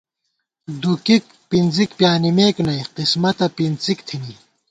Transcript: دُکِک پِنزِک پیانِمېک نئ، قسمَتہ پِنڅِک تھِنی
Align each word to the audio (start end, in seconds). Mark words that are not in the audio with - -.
دُکِک 0.81 1.23
پِنزِک 1.49 1.89
پیانِمېک 1.99 2.55
نئ، 2.67 2.79
قسمَتہ 2.95 3.47
پِنڅِک 3.55 3.99
تھِنی 4.07 4.33